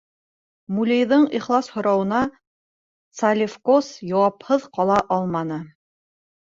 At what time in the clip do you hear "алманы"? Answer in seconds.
5.21-5.65